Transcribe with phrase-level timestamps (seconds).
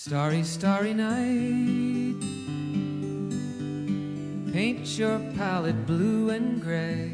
[0.00, 2.14] Starry, starry night.
[4.52, 7.10] Paint your palette blue and gray.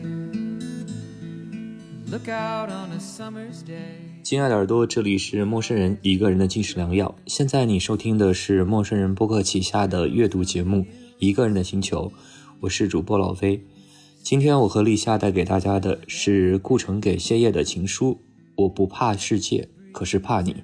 [2.11, 4.21] Look out on a summer's day.
[4.23, 7.17] 亲爱的耳朵，这里是陌生人一个人的进食良药。
[7.27, 10.81] 现在你收听的是陌生人播客旗下的阅读节目
[11.19, 12.13] 《一个人的星球》，
[12.61, 13.65] 我是主播老飞。
[14.23, 18.21] 今天我和立夏带给大家的是顾城给谢烨的情书。
[18.57, 20.57] 我不怕世界，可是怕你。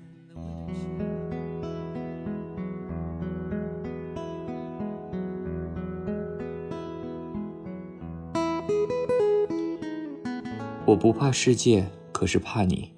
[10.91, 12.93] 我不怕世界，可是怕你。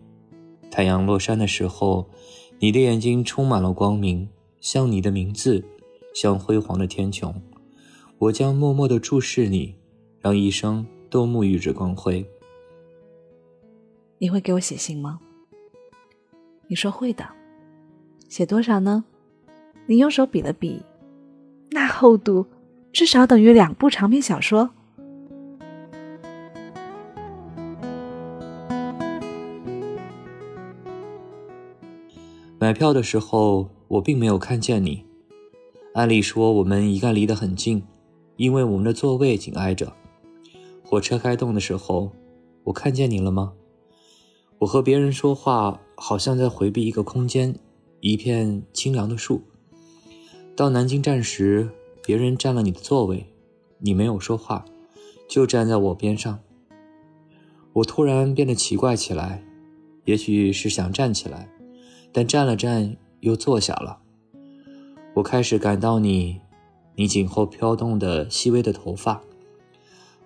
[0.70, 2.08] 太阳落山的时候，
[2.58, 4.26] 你的眼睛充满了光明，
[4.62, 5.62] 像你的名字，
[6.14, 7.34] 像辉煌的天穹。
[8.16, 9.74] 我将默默地注视你，
[10.20, 12.24] 让一生都沐浴着光辉。
[14.16, 15.20] 你会给我写信吗？
[16.68, 17.28] 你说会的。
[18.26, 19.04] 写多少呢？
[19.84, 20.80] 你用手比了比，
[21.70, 22.46] 那厚度
[22.90, 24.70] 至少等于两部长篇小说。
[32.62, 35.04] 买票的时候，我并没有看见你。
[35.94, 37.82] 按理说，我们应该离得很近，
[38.36, 39.92] 因为我们的座位紧挨着。
[40.84, 42.12] 火车开动的时候，
[42.62, 43.54] 我看见你了吗？
[44.60, 47.58] 我和别人说话，好像在回避一个空间，
[47.98, 49.42] 一片清凉的树。
[50.54, 51.68] 到南京站时，
[52.06, 53.26] 别人占了你的座位，
[53.80, 54.64] 你没有说话，
[55.28, 56.38] 就站在我边上。
[57.72, 59.42] 我突然变得奇怪起来，
[60.04, 61.51] 也许是想站起来。
[62.12, 63.98] 但站了站，又坐下了。
[65.14, 66.40] 我开始感到你，
[66.94, 69.20] 你颈后飘动的细微的头发。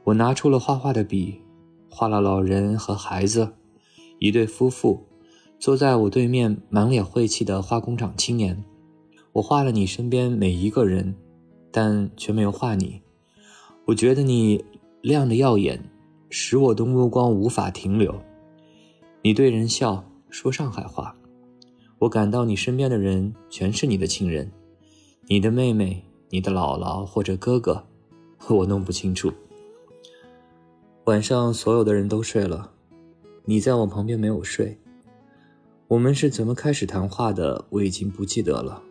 [0.04, 1.40] 我拿出了画画的笔，
[1.88, 3.52] 画了老人和孩子，
[4.18, 5.04] 一对夫妇，
[5.58, 8.64] 坐在我对面满脸晦气的化工厂青年。
[9.32, 11.14] 我画了你身边每一个人，
[11.70, 13.02] 但却没有画你。
[13.84, 14.64] 我觉得你
[15.02, 15.90] 亮得耀眼，
[16.30, 18.14] 使我的目光无法停留。
[19.22, 21.16] 你对人笑，说上海话。
[21.98, 24.52] 我感到你身边的人全是你的亲人，
[25.28, 27.86] 你的妹妹、你的姥姥或者哥哥，
[28.48, 29.32] 我弄不清楚。
[31.04, 32.72] 晚上所有的人都睡了，
[33.46, 34.76] 你在我旁边没有睡。
[35.88, 37.64] 我们是怎么开始谈话的？
[37.70, 38.82] 我已经不记得了，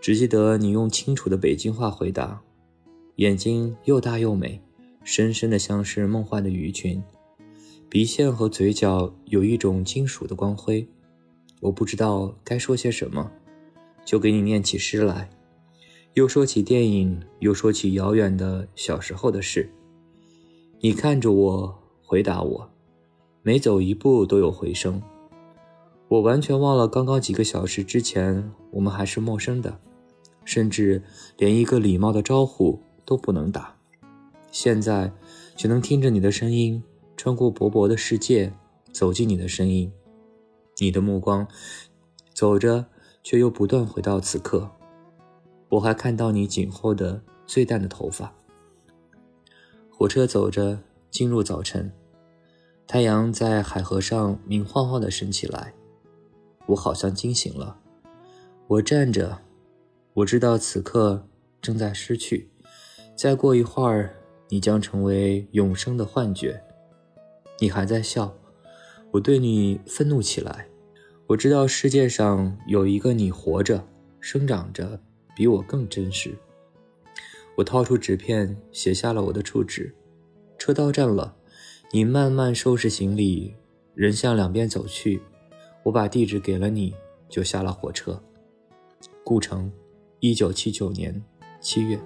[0.00, 2.40] 只记得你用清楚的北京话回答，
[3.16, 4.60] 眼睛又大又美，
[5.04, 7.00] 深深的像是梦幻的鱼群，
[7.88, 10.88] 鼻线和嘴角有一种金属的光辉。
[11.60, 13.30] 我不知道该说些什么，
[14.04, 15.28] 就给你念起诗来，
[16.14, 19.68] 又说起电影，又说起遥远的小时候的事。
[20.80, 22.70] 你看着我，回答我，
[23.42, 25.02] 每走一步都有回声。
[26.06, 29.80] 我完全忘了刚刚几个小时之前我们还是陌生的，
[30.44, 31.02] 甚至
[31.36, 33.76] 连一个礼貌的招呼都不能打。
[34.50, 35.12] 现在
[35.56, 36.82] 却能听着你的声音，
[37.16, 38.52] 穿过薄薄的世界，
[38.92, 39.92] 走进你的声音。
[40.80, 41.46] 你的目光
[42.34, 42.86] 走着，
[43.22, 44.70] 却又不断回到此刻。
[45.70, 48.32] 我还看到你颈后的最淡的头发。
[49.90, 50.78] 火车走着，
[51.10, 51.92] 进入早晨，
[52.86, 55.74] 太阳在海河上明晃晃地升起来。
[56.66, 57.80] 我好像惊醒了。
[58.68, 59.40] 我站着，
[60.14, 61.26] 我知道此刻
[61.60, 62.50] 正在失去。
[63.16, 64.14] 再过一会儿，
[64.48, 66.62] 你将成为永生的幻觉。
[67.58, 68.32] 你还在笑。
[69.10, 70.67] 我对你愤怒起来。
[71.28, 73.86] 我知道世界上有一个你活着、
[74.18, 74.98] 生长着，
[75.36, 76.34] 比我更真实。
[77.54, 79.94] 我掏出纸片，写下了我的住址。
[80.56, 81.36] 车到站了，
[81.92, 83.54] 你慢慢收拾行李，
[83.94, 85.20] 人向两边走去。
[85.82, 86.94] 我把地址给了你，
[87.28, 88.22] 就下了火车。
[89.22, 89.70] 顾城，
[90.20, 91.22] 一九七九年
[91.60, 92.00] 七月。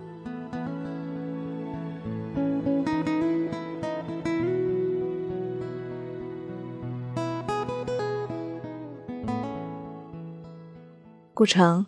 [11.43, 11.85] 顾城，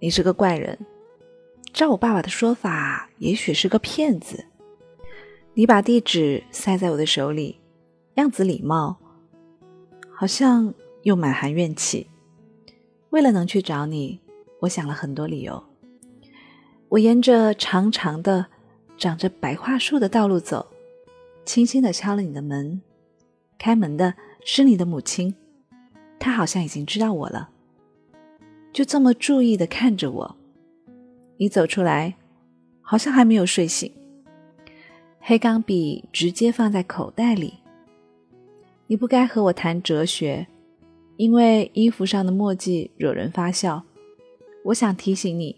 [0.00, 0.78] 你是个怪人。
[1.72, 4.44] 照我爸爸的说法，也许是个骗子。
[5.54, 7.58] 你把地址塞在我的手里，
[8.16, 8.98] 样子礼貌，
[10.14, 10.74] 好像
[11.04, 12.06] 又满含怨气。
[13.08, 14.20] 为了能去找你，
[14.60, 15.64] 我想了很多理由。
[16.90, 18.48] 我沿着长长的、
[18.98, 20.66] 长着白桦树的道路走，
[21.46, 22.82] 轻轻的敲了你的门。
[23.56, 24.12] 开门的
[24.44, 25.34] 是你的母亲，
[26.18, 27.48] 她好像已经知道我了。
[28.72, 30.36] 就这么注意的看着我，
[31.36, 32.14] 你走出来，
[32.80, 33.90] 好像还没有睡醒。
[35.20, 37.54] 黑钢笔直接放在口袋里。
[38.86, 40.46] 你不该和我谈哲学，
[41.16, 43.84] 因为衣服上的墨迹惹人发笑。
[44.64, 45.56] 我想提醒你，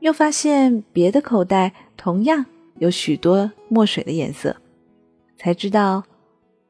[0.00, 2.44] 又发现别的口袋同样
[2.78, 4.56] 有许多墨水的颜色，
[5.36, 6.04] 才知道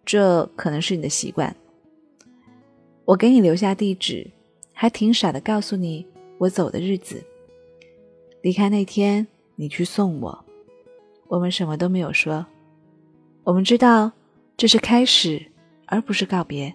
[0.04, 1.54] 这可能是你的习惯。
[3.04, 4.30] 我给你留下地址，
[4.80, 6.06] 还挺傻的，告诉你
[6.38, 7.20] 我走的日子。
[8.42, 9.26] 离开那天，
[9.56, 10.44] 你去送我，
[11.26, 12.46] 我们什么都没有说。
[13.42, 14.12] 我们知道
[14.56, 15.44] 这是开始，
[15.86, 16.72] 而不是告别。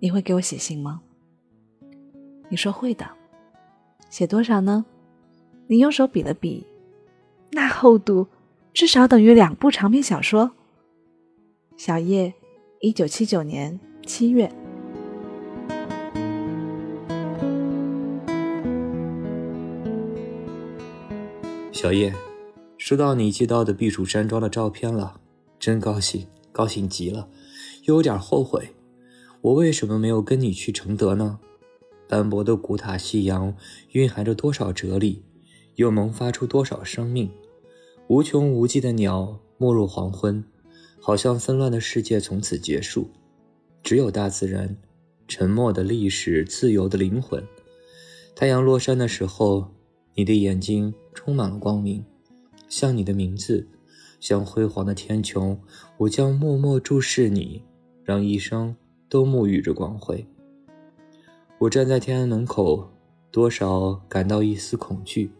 [0.00, 1.00] 你会给我写信吗？
[2.48, 3.08] 你说会的。
[4.10, 4.84] 写多少呢？
[5.68, 6.66] 你用手比了比，
[7.52, 8.26] 那厚度
[8.72, 10.50] 至少等于两部长篇小说。
[11.76, 12.34] 小叶，
[12.80, 14.52] 一九七九年七月。
[21.84, 22.14] 小叶，
[22.78, 25.20] 收到你寄到的避暑山庄的照片了，
[25.58, 27.28] 真高兴，高兴极了，
[27.82, 28.70] 又有点后悔，
[29.42, 31.38] 我为什么没有跟你去承德呢？
[32.08, 33.54] 斑驳的古塔夕阳
[33.90, 35.24] 蕴含着多少哲理，
[35.74, 37.30] 又萌发出多少生命？
[38.08, 40.42] 无穷无际的鸟没入黄昏，
[40.98, 43.10] 好像纷乱的世界从此结束，
[43.82, 44.74] 只有大自然，
[45.28, 47.46] 沉默的历史，自由的灵魂。
[48.34, 49.74] 太阳落山的时候。
[50.16, 52.04] 你的眼睛充满了光明，
[52.68, 53.66] 像你的名字，
[54.20, 55.56] 像辉煌的天穹。
[55.96, 57.62] 我将默默注视你，
[58.02, 58.76] 让一生
[59.08, 60.26] 都沐浴着光辉。
[61.58, 62.90] 我站在天安门口，
[63.30, 65.30] 多少感到一丝恐惧。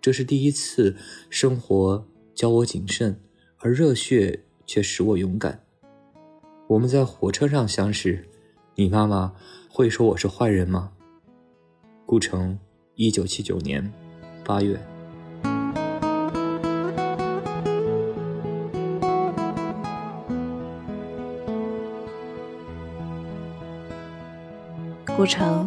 [0.00, 0.96] 这是第一次，
[1.30, 3.20] 生活教我谨慎，
[3.58, 5.62] 而热血却使我勇敢。
[6.66, 8.26] 我们在火车上相识，
[8.74, 9.34] 你妈妈
[9.68, 10.92] 会说我是坏人吗？
[12.06, 12.58] 顾城。
[12.96, 13.92] 一九七九年
[14.44, 14.80] 八月，
[25.24, 25.66] 顾城，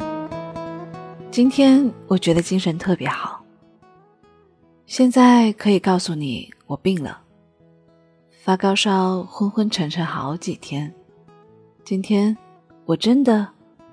[1.31, 3.43] 今天我觉得精神特别好。
[4.85, 7.19] 现在可以告诉你，我病了，
[8.29, 10.93] 发高烧，昏昏沉沉好几天。
[11.83, 12.37] 今天
[12.85, 13.47] 我真的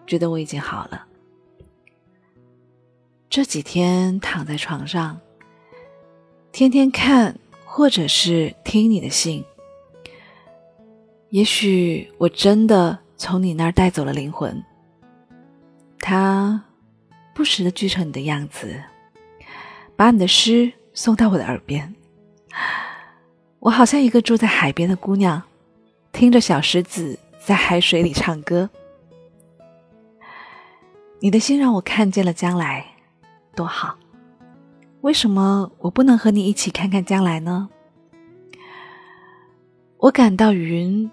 [0.06, 1.06] 觉得我已经好了。
[3.30, 5.18] 这几天躺在床上，
[6.52, 7.34] 天天看
[7.64, 9.42] 或者是听你的信，
[11.30, 14.62] 也许我真的从你那儿带走了灵魂。
[16.06, 16.62] 他
[17.32, 18.78] 不时的聚成你的样子，
[19.96, 21.94] 把你的诗送到我的耳边。
[23.58, 25.42] 我好像一个住在海边的姑娘，
[26.12, 28.68] 听着小石子在海水里唱歌。
[31.20, 32.84] 你的心让我看见了将来。
[33.56, 33.96] 多好！
[35.00, 37.70] 为什么我不能和你一起看看将来呢？
[39.96, 41.10] 我感到云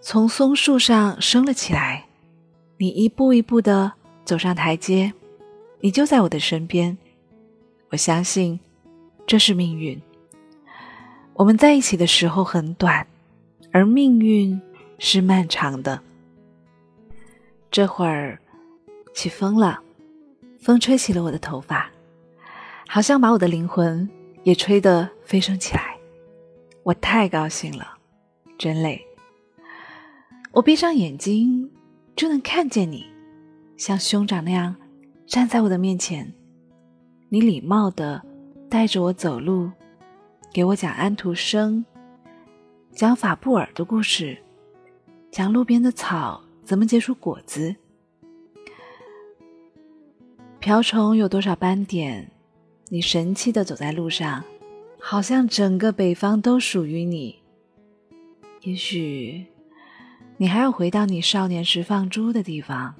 [0.00, 2.06] 从松树上升了起来，
[2.78, 3.92] 你一步一步的
[4.26, 5.12] 走上台阶，
[5.80, 6.98] 你就在我的身边。
[7.90, 8.60] 我相信
[9.26, 9.98] 这是命运。
[11.32, 13.06] 我们在一起的时候很短，
[13.72, 14.60] 而命运
[14.98, 16.02] 是漫长的。
[17.70, 18.38] 这会儿
[19.14, 19.80] 起风了。
[20.58, 21.88] 风吹起了我的头发，
[22.88, 24.08] 好像把我的灵魂
[24.42, 25.96] 也吹得飞升起来。
[26.82, 27.96] 我太高兴了，
[28.58, 29.00] 真累。
[30.50, 31.70] 我闭上眼睛
[32.16, 33.06] 就能看见你，
[33.76, 34.74] 像兄长那样
[35.26, 36.32] 站在我的面前。
[37.28, 38.24] 你礼貌的
[38.70, 39.70] 带着我走路，
[40.52, 41.84] 给我讲安徒生、
[42.92, 44.38] 讲法布尔的故事，
[45.30, 47.74] 讲路边的草怎么结出果子。
[50.60, 52.30] 瓢虫有多少斑点？
[52.88, 54.44] 你神气的走在路上，
[55.00, 57.40] 好像整个北方都属于你。
[58.62, 59.46] 也许
[60.36, 62.94] 你还要回到你少年时放猪的地方，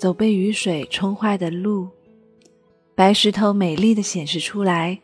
[0.00, 1.86] 走被雨水冲坏的路，
[2.94, 4.98] 白石头美丽的显示出来，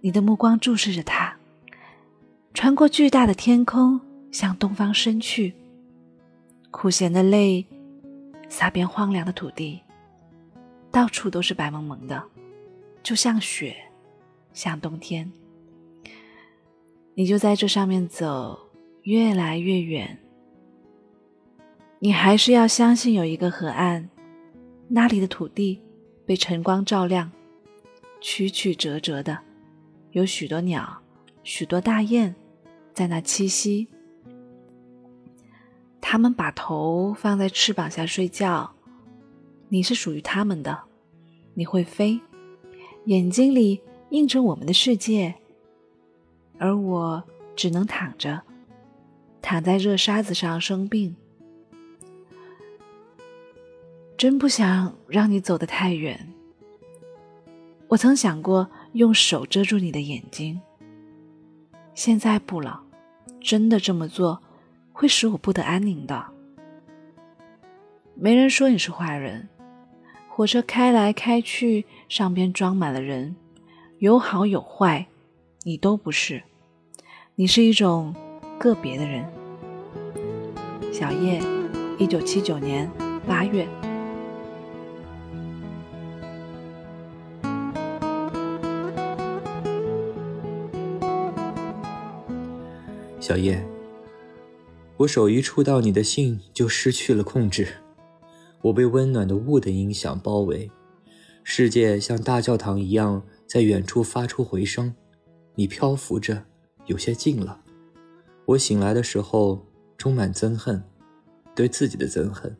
[0.00, 1.34] 你的目光注视着它，
[2.54, 5.52] 穿过巨大的天空，向东方伸去。
[6.70, 7.66] 苦咸的泪
[8.48, 9.80] 洒遍荒凉的土地。
[10.92, 12.22] 到处都是白蒙蒙的，
[13.02, 13.74] 就像雪，
[14.52, 15.28] 像冬天。
[17.16, 18.56] 你就在这上面走，
[19.02, 20.16] 越来越远。
[21.98, 24.08] 你还是要相信有一个河岸，
[24.88, 25.80] 那里的土地
[26.24, 27.30] 被晨光照亮，
[28.20, 29.38] 曲曲折折的，
[30.12, 31.02] 有许多鸟，
[31.42, 32.34] 许多大雁
[32.94, 33.86] 在那栖息。
[36.00, 38.74] 它们把头放在翅膀下睡觉。
[39.68, 40.84] 你是属于他们的，
[41.52, 42.18] 你会飞，
[43.04, 45.34] 眼睛里映着我们的世界，
[46.58, 47.22] 而我
[47.54, 48.40] 只能躺着，
[49.42, 51.14] 躺在热沙子上生病。
[54.18, 56.34] 真不想让你走得太远。
[57.86, 60.60] 我曾想过用手遮住你的眼睛，
[61.94, 62.82] 现在不了。
[63.40, 64.42] 真的这么做，
[64.92, 66.26] 会使我不得安宁的。
[68.16, 69.48] 没人说你是坏人，
[70.28, 73.36] 火车开来开去，上边装满了人，
[74.00, 75.06] 有好有坏，
[75.62, 76.42] 你都不是。
[77.36, 78.12] 你是一种
[78.58, 79.24] 个别的人。
[80.92, 81.40] 小叶，
[81.96, 82.90] 一九七九年
[83.24, 83.64] 八月。
[93.28, 93.62] 小叶，
[94.96, 97.68] 我手一触到你的信，就失去了控制。
[98.62, 100.70] 我被温暖的雾的音响包围，
[101.44, 104.94] 世界像大教堂一样在远处发出回声。
[105.56, 106.44] 你漂浮着，
[106.86, 107.60] 有些近了。
[108.46, 109.66] 我醒来的时候
[109.98, 110.82] 充满憎恨，
[111.54, 112.56] 对自己的憎恨，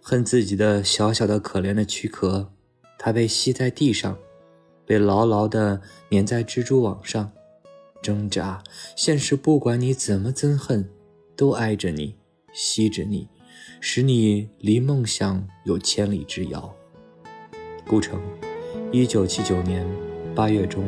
[0.00, 2.52] 恨自己的小小的可怜的躯壳，
[2.96, 4.16] 它被吸在地上，
[4.86, 5.82] 被牢牢地
[6.12, 7.32] 粘在蜘蛛网上。
[8.06, 8.62] 挣扎，
[8.94, 10.88] 现实不管你怎么憎恨，
[11.34, 12.14] 都挨着你，
[12.52, 13.28] 吸着你，
[13.80, 16.72] 使你离梦想有千里之遥。
[17.84, 18.20] 顾城，
[18.92, 19.84] 一九七九年
[20.36, 20.84] 八月中。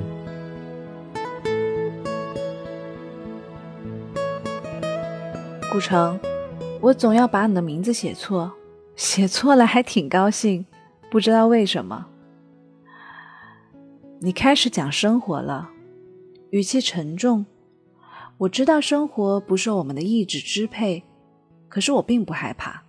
[5.73, 6.21] 顾城，
[6.81, 8.53] 我总要把你的名字写错，
[8.95, 10.65] 写错了还挺高兴，
[11.11, 12.07] 不知道为什么。
[14.21, 15.71] 你开始讲生活了。
[16.51, 17.45] 语气沉重，
[18.39, 21.03] 我知道生活不受我们的意志支配，
[21.69, 22.83] 可是我并不害怕，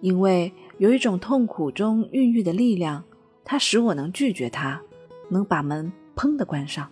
[0.00, 3.04] 因为有一种痛苦中孕育的力量，
[3.44, 4.80] 它使我能拒绝它，
[5.28, 6.90] 能把门砰的关上。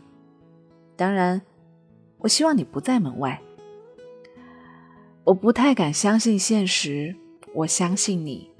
[0.96, 1.40] 当然，
[2.18, 3.40] 我希望你不在门外。
[5.24, 7.16] 我不太敢相信现实，
[7.54, 8.50] 我相信你，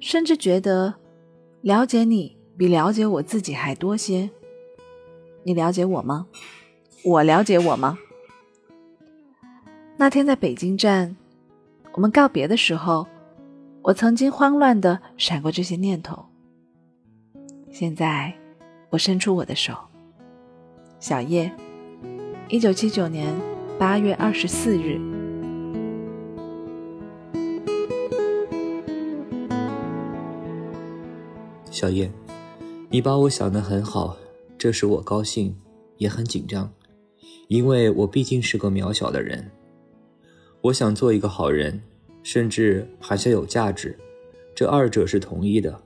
[0.00, 0.94] 甚至觉得
[1.60, 4.30] 了解你比了解我自己还多些。
[5.44, 6.26] 你了解我吗？
[7.04, 7.98] 我了解我吗？
[9.96, 11.16] 那天在北京站，
[11.94, 13.06] 我们告别的时候，
[13.82, 16.26] 我曾经慌乱的闪过这些念头。
[17.70, 18.32] 现在，
[18.90, 19.74] 我伸出我的手。
[21.00, 21.50] 小叶，
[22.48, 23.34] 一九七九年
[23.78, 25.00] 八月二十四日。
[31.68, 32.08] 小叶，
[32.90, 34.16] 你把我想得很好。
[34.62, 35.52] 这使我高兴，
[35.96, 36.72] 也很紧张，
[37.48, 39.50] 因为我毕竟是个渺小的人。
[40.60, 41.82] 我想做一个好人，
[42.22, 43.98] 甚至还想有价值，
[44.54, 45.82] 这二者是同一的。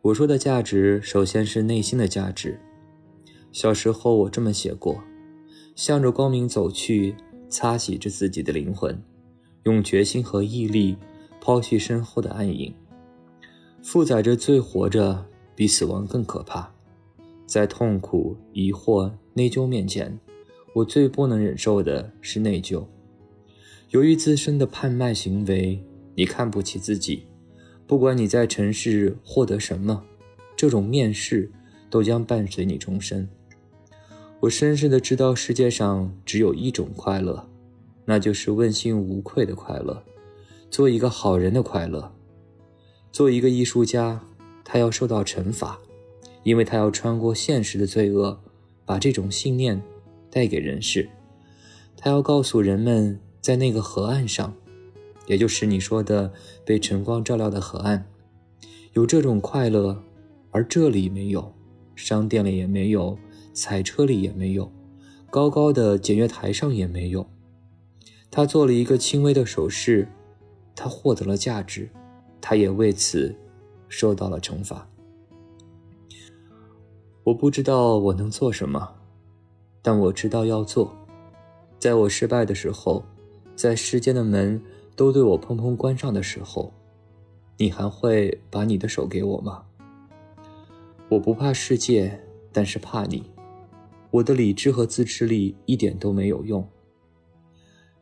[0.00, 2.60] 我说的价值，首先是内心的价值。
[3.50, 5.02] 小时候我这么写过：
[5.74, 7.16] 向着光明走去，
[7.48, 9.02] 擦洗着自己的灵魂，
[9.64, 10.96] 用决心和毅力
[11.40, 12.72] 抛弃身后的暗影，
[13.82, 15.26] 负载着最活着，
[15.56, 16.72] 比死亡更可怕。
[17.48, 20.20] 在痛苦、疑惑、内疚面前，
[20.74, 22.84] 我最不能忍受的是内疚。
[23.88, 25.82] 由于自身的叛卖行为，
[26.14, 27.24] 你看不起自己。
[27.86, 30.04] 不管你在尘世获得什么，
[30.54, 31.50] 这种面试
[31.88, 33.26] 都将伴随你终身。
[34.40, 37.48] 我深深的知道，世界上只有一种快乐，
[38.04, 40.04] 那就是问心无愧的快乐，
[40.70, 42.12] 做一个好人的快乐。
[43.10, 44.22] 做一个艺术家，
[44.62, 45.80] 他要受到惩罚。
[46.42, 48.40] 因为他要穿过现实的罪恶，
[48.84, 49.82] 把这种信念
[50.30, 51.08] 带给人世。
[51.96, 54.54] 他要告诉人们，在那个河岸上，
[55.26, 56.32] 也就是你说的
[56.64, 58.06] 被晨光照亮的河岸，
[58.92, 60.02] 有这种快乐，
[60.50, 61.52] 而这里没有，
[61.94, 63.18] 商店里也没有，
[63.52, 64.72] 彩车里也没有，
[65.30, 67.28] 高高的检阅台上也没有。
[68.30, 70.06] 他做了一个轻微的手势，
[70.76, 71.88] 他获得了价值，
[72.40, 73.34] 他也为此
[73.88, 74.88] 受到了惩罚。
[77.28, 78.88] 我不知道我能做什么，
[79.82, 80.90] 但我知道要做。
[81.78, 83.04] 在我失败的时候，
[83.54, 84.58] 在世间的门
[84.96, 86.72] 都对我砰砰关上的时候，
[87.58, 89.62] 你还会把你的手给我吗？
[91.10, 92.18] 我不怕世界，
[92.50, 93.22] 但是怕你。
[94.10, 96.66] 我的理智和自制力一点都没有用。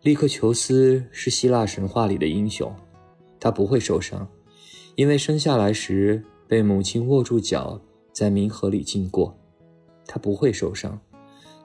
[0.02, 2.73] 利克求斯是希腊神话里的英雄，
[3.40, 4.28] 他不会受伤，
[4.95, 7.80] 因为生下来时被母亲握住脚。
[8.16, 9.37] 在冥河里经过，
[10.06, 10.99] 他不会受伤，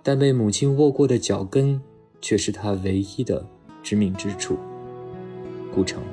[0.04, 1.82] 但被母亲握过的脚跟
[2.20, 3.48] 却是他唯一的
[3.82, 4.58] 致命之处。
[5.74, 6.04] 顾城，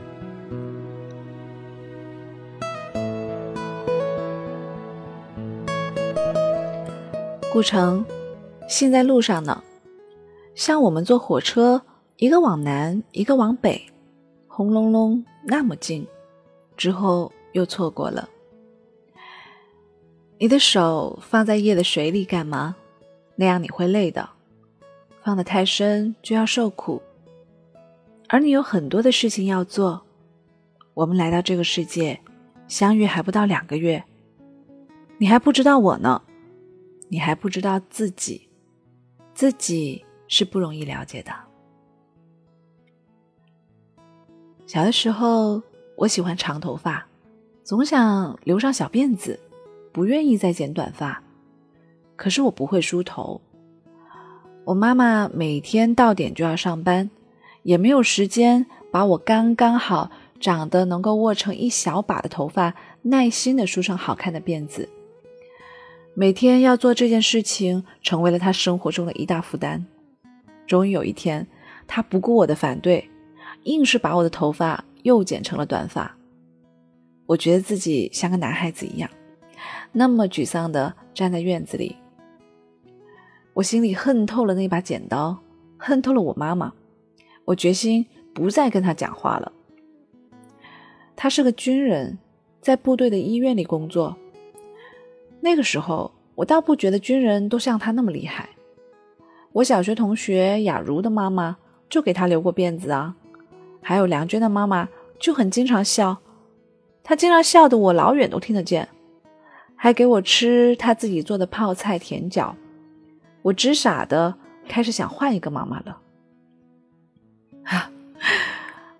[7.52, 8.06] 顾城，
[8.68, 9.64] 现在路上呢。
[10.54, 11.82] 像我们坐火车，
[12.16, 13.82] 一个往南，一个往北，
[14.46, 16.06] 轰隆隆那么近，
[16.76, 18.28] 之后又错过了。
[20.40, 22.76] 你的手放在夜的水里干嘛？
[23.34, 24.28] 那样你会累的。
[25.20, 27.02] 放得太深就要受苦。
[28.28, 30.00] 而你有很多的事情要做。
[30.94, 32.20] 我们来到这个世界，
[32.66, 34.02] 相遇还不到两个月，
[35.18, 36.22] 你还不知道我呢，
[37.08, 38.48] 你还不知道自己，
[39.34, 41.32] 自己是不容易了解的。
[44.66, 45.62] 小的时候，
[45.96, 47.06] 我喜欢长头发，
[47.62, 49.38] 总想留上小辫子，
[49.92, 51.22] 不愿意再剪短发。
[52.16, 53.40] 可是我不会梳头。
[54.64, 57.10] 我妈妈每天到点就要上班，
[57.62, 64.88] 也没有时间把我刚刚好长得能够握成一小把的头发耐心的梳成好看的辫子。
[66.14, 69.86] 每天要做这件事情，成为了她生活中的一大负担。
[70.66, 71.46] 终于有一天，
[71.86, 73.08] 她不顾我的反对。
[73.64, 76.16] 硬是把我的头发又剪成了短发，
[77.26, 79.10] 我觉得自己像个男孩子一样，
[79.98, 81.96] 那么沮丧的站在院子里。
[83.52, 85.36] 我心里恨透了那把剪刀，
[85.76, 86.72] 恨透了我妈妈。
[87.44, 89.50] 我决心不再跟她讲话了。
[91.16, 92.16] 他是个军人，
[92.60, 94.16] 在部队的医院里工作。
[95.40, 98.50] 那个时候，我倒不觉得军人都像他那么厉害。
[99.50, 101.56] 我小学同学雅茹的妈妈
[101.90, 103.16] 就给他留过辫子啊。
[103.82, 104.88] 还有梁娟的妈妈
[105.18, 106.18] 就很经常笑，
[107.02, 108.88] 她经常笑的我老远都听得见，
[109.78, 112.52] 还给我吃他自己做的泡菜甜饺，
[113.40, 114.34] 我直傻的
[114.68, 115.98] 开始想换一个妈妈了。
[117.62, 117.90] 啊，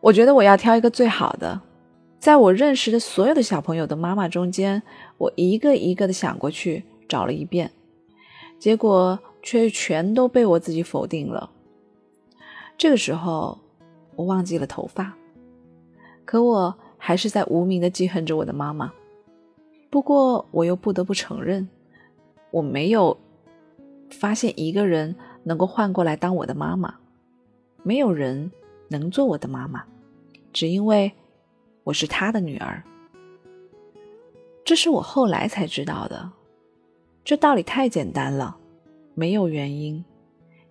[0.01, 1.61] 我觉得我要挑一个最好的，
[2.19, 4.83] 在我认识的所有的小朋友的妈妈中间，
[5.19, 7.71] 我一个一个的想过去找了一遍，
[8.59, 11.51] 结果却全都被我自己否定了。
[12.79, 13.59] 这个时候。
[14.19, 15.15] 我忘记了头发，
[16.25, 18.93] 可我还是在无名的记恨着我的妈妈。
[19.91, 21.69] 不过，我又不得不承认，
[22.51, 23.17] 我没有
[24.11, 26.95] 发现一个人能够换过来当我的妈妈，
[27.83, 28.51] 没有人
[28.89, 29.85] 能做我的妈妈，
[30.53, 31.13] 只因为
[31.85, 32.83] 我是他的女儿。
[34.65, 36.31] 这是我后来才知道的，
[37.25, 38.59] 这道理太简单了，
[39.15, 40.05] 没有原因。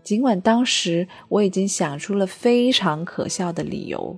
[0.04, 4.16] 尽管当时我已经想出了非常可笑的理由，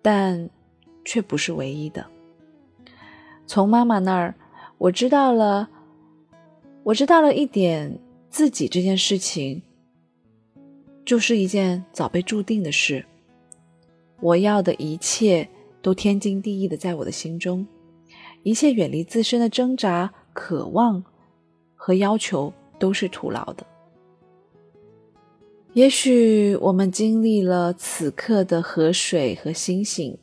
[0.00, 0.48] 但
[1.04, 2.06] 却不是唯一的。
[3.46, 4.34] 从妈妈那儿，
[4.76, 5.68] 我知道了，
[6.82, 9.62] 我知道了一点，自己这件事情
[11.04, 13.04] 就是一件早被注定的事。
[14.20, 15.48] 我要的一切
[15.80, 17.66] 都天经地义的在我的心中，
[18.42, 21.04] 一切远离自身的挣扎、渴望
[21.74, 23.64] 和要求都是徒劳的。
[25.74, 30.16] 也许我们经历了此刻的河水和星星，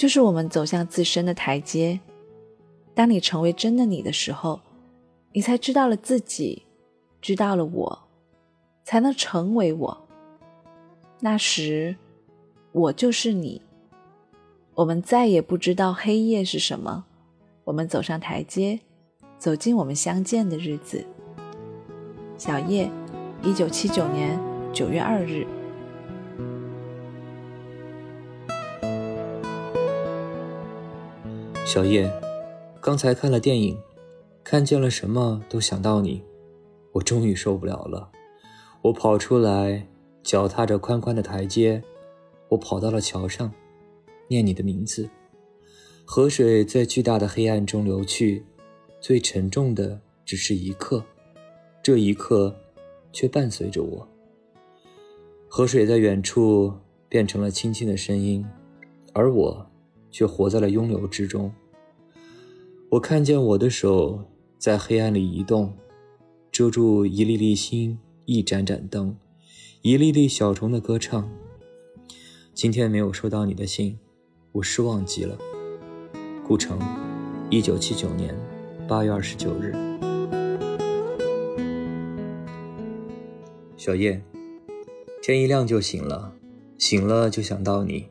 [0.00, 2.00] 就是我们走向自身的台阶。
[2.94, 4.58] 当你成为真的你的时候，
[5.32, 6.62] 你才知道了自己，
[7.20, 7.98] 知道了我，
[8.82, 10.08] 才能成为我。
[11.18, 11.96] 那时，
[12.72, 13.60] 我就是你。
[14.72, 17.04] 我们再也不知道黑夜是什么。
[17.64, 18.80] 我们走上台阶，
[19.36, 21.04] 走进我们相见的日子。
[22.38, 22.90] 小叶。
[23.42, 24.40] 一九七九年
[24.72, 25.46] 九月二日，
[31.72, 32.12] 小叶，
[32.80, 33.78] 刚才看了电影，
[34.42, 36.20] 看见了什么都想到你，
[36.90, 38.10] 我终于受不了了。
[38.82, 39.86] 我跑出来，
[40.20, 41.80] 脚踏着宽宽的台阶，
[42.48, 43.52] 我跑到了桥上，
[44.26, 45.08] 念你的名字。
[46.04, 48.44] 河水在巨大的黑暗中流去，
[49.00, 51.04] 最沉重的只是一刻，
[51.80, 52.52] 这一刻。
[53.12, 54.08] 却伴随着我。
[55.48, 56.72] 河水在远处
[57.08, 58.44] 变成了轻轻的声音，
[59.12, 59.69] 而我
[60.10, 61.52] 却活在了拥有之中。
[62.90, 64.24] 我看见我的手
[64.58, 65.72] 在黑暗里移动，
[66.50, 69.16] 遮住一粒粒星，一盏盏灯，
[69.82, 71.30] 一粒粒小虫的歌唱。
[72.52, 73.98] 今天没有收到你的信，
[74.52, 75.38] 我失望极了。
[76.44, 76.78] 顾城，
[77.48, 78.36] 一九七九年
[78.88, 79.72] 八月二十九日。
[83.76, 84.20] 小叶，
[85.22, 86.34] 天一亮就醒了，
[86.76, 88.08] 醒了就想到你，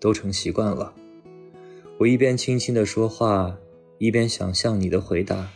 [0.00, 0.92] 都成习惯了。
[1.98, 3.58] 我一边轻轻的说话，
[3.96, 5.48] 一边想象你的回答。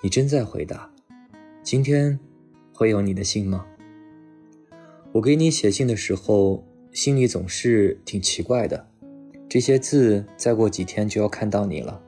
[0.00, 0.88] 你真在回答？
[1.64, 2.16] 今天
[2.72, 3.66] 会有你的信吗？
[5.10, 8.86] 我给你写信的时候，心里总是挺奇怪的。
[9.48, 12.00] 这些字再过几天就要看到你了，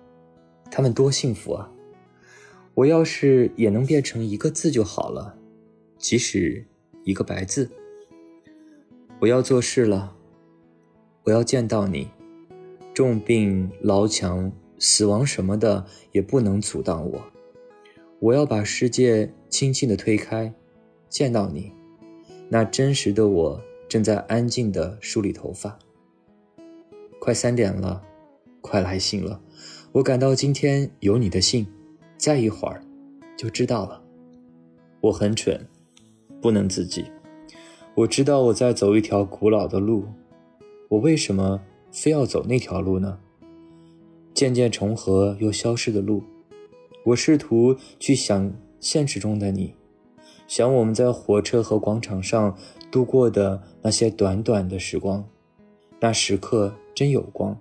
[0.71, 1.73] 他们多幸福啊！
[2.75, 5.37] 我要是也能变成一个字就好了。
[5.99, 6.65] 即使
[7.03, 7.69] 一个白字，
[9.19, 10.15] 我要做事了，
[11.25, 12.09] 我要见到你，
[13.01, 17.23] 重病、劳强、死亡什么的也不能阻挡我。
[18.19, 20.53] 我要把世界轻轻地推开，
[21.09, 21.73] 见到你，
[22.51, 23.59] 那真实的我
[23.89, 25.79] 正在安静地梳理头发。
[27.19, 28.03] 快三点了，
[28.61, 29.41] 快来信了。
[29.93, 31.67] 我感到今天有你的信，
[32.19, 32.83] 再一会儿
[33.35, 34.03] 就知道了。
[35.01, 35.67] 我很蠢，
[36.43, 37.07] 不能自己。
[37.95, 40.05] 我知道我在走一条古老的路，
[40.91, 43.19] 我为什么非要走那条路呢？
[44.33, 46.23] 渐渐重合又消失的路。
[47.05, 49.75] 我试图去想现实中的你，
[50.47, 52.57] 想我们在火车和广场上
[52.91, 55.27] 度过的那些短短的时光，
[55.99, 57.59] 那时刻真有光。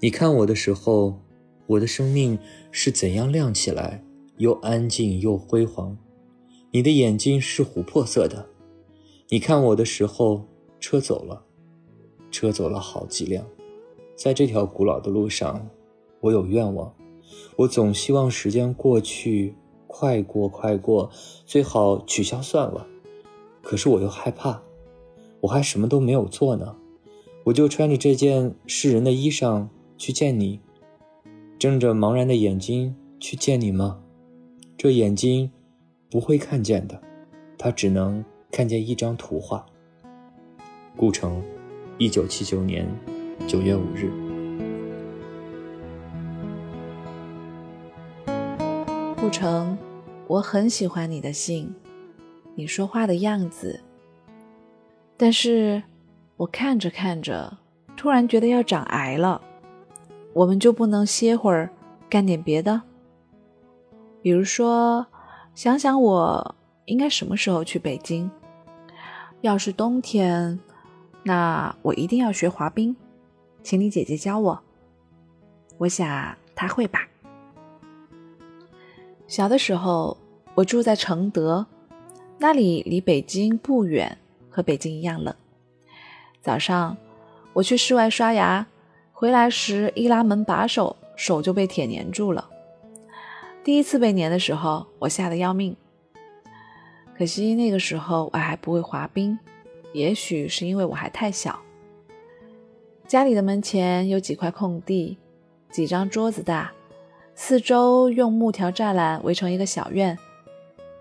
[0.00, 1.20] 你看我的时候，
[1.66, 2.38] 我的生命
[2.70, 4.04] 是怎样亮起来，
[4.38, 5.98] 又安静又辉煌。
[6.70, 8.46] 你的眼睛是琥珀色的。
[9.28, 10.46] 你看我的时候，
[10.78, 11.44] 车走了，
[12.30, 13.44] 车走了好几辆，
[14.16, 15.68] 在这条古老的路上，
[16.20, 16.92] 我有愿望。
[17.56, 19.54] 我总希望时间过去，
[19.86, 21.10] 快过快过，
[21.44, 22.86] 最好取消算了。
[23.62, 24.62] 可是我又害怕，
[25.40, 26.76] 我还什么都没有做呢，
[27.44, 30.60] 我就穿着这件世人的衣裳去见你，
[31.58, 34.00] 睁着茫然的眼睛去见你吗？
[34.78, 35.50] 这眼睛
[36.10, 37.00] 不会看见的，
[37.58, 39.66] 它只能看见一张图画。
[40.96, 41.42] 顾城，
[41.98, 42.88] 一九七九年
[43.46, 44.10] 九月五日。
[49.16, 49.78] 顾城，
[50.26, 51.72] 我很喜欢你的信，
[52.56, 53.80] 你说话的样子。
[55.16, 55.80] 但是，
[56.36, 57.56] 我看着看着，
[57.96, 59.40] 突然觉得要长癌了。
[60.32, 61.70] 我们就不能歇会儿，
[62.10, 62.82] 干点别的？
[64.22, 65.06] 比如说，
[65.54, 66.56] 想想我
[66.86, 68.28] 应该什么时候去北京？
[69.42, 70.58] 要是冬天，
[71.22, 72.94] 那我一定要学滑冰，
[73.66, 74.62] 请你姐姐教我。
[75.78, 77.08] 我想她会吧。
[79.26, 80.16] 小的时候，
[80.54, 81.66] 我住在承德，
[82.38, 85.34] 那里离北京不远，和北京一样冷。
[86.40, 86.96] 早上
[87.54, 88.68] 我去室外刷牙，
[89.12, 92.48] 回来时一拉门把手，手就被铁粘住了。
[93.64, 95.76] 第一次被粘的时候，我吓得要命。
[97.18, 99.36] 可惜那个时候我还不会滑冰，
[99.92, 101.58] 也许是因为我还太小。
[103.06, 105.16] 家里的门前有几块空地，
[105.70, 106.72] 几张桌子大。
[107.36, 110.18] 四周用木条栅栏围成一个小院，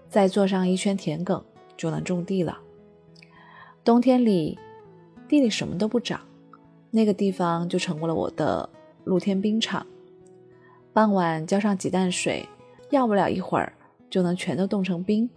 [0.07, 1.41] 再做上一圈田埂，
[1.75, 2.59] 就能种地了。
[3.83, 4.59] 冬天里，
[5.27, 6.21] 地里什么都不长，
[6.91, 8.69] 那个地方就成为了我的
[9.05, 9.87] 露天冰场。
[10.93, 12.47] 傍晚浇上几担水，
[12.91, 13.73] 要不了一会儿
[14.11, 15.27] 就能全都冻成冰。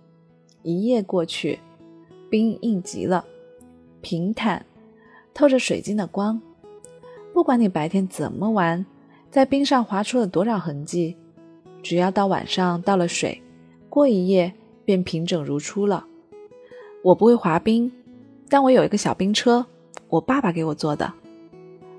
[0.62, 1.60] 一夜过去，
[2.28, 3.24] 冰硬极了，
[4.02, 4.66] 平坦，
[5.32, 6.42] 透着水晶的光。
[7.38, 8.84] 不管你白天怎么玩。
[9.30, 11.16] 在冰上划出了多少痕迹？
[11.84, 13.40] 只要到晚上倒了水，
[13.88, 14.52] 过一夜
[14.84, 16.04] 便平整如初了。
[17.04, 17.92] 我不会滑冰，
[18.48, 19.64] 但我有一个小冰车，
[20.08, 21.12] 我爸爸给我做的，